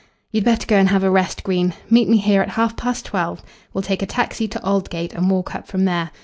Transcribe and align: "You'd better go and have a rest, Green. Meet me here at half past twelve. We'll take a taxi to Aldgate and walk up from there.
"You'd 0.31 0.45
better 0.45 0.65
go 0.65 0.77
and 0.77 0.89
have 0.89 1.03
a 1.03 1.11
rest, 1.11 1.43
Green. 1.43 1.75
Meet 1.87 2.09
me 2.09 2.17
here 2.17 2.41
at 2.41 2.49
half 2.49 2.75
past 2.75 3.05
twelve. 3.05 3.43
We'll 3.71 3.83
take 3.83 4.01
a 4.01 4.07
taxi 4.07 4.47
to 4.47 4.59
Aldgate 4.65 5.13
and 5.13 5.29
walk 5.29 5.53
up 5.53 5.67
from 5.67 5.85
there. 5.85 6.09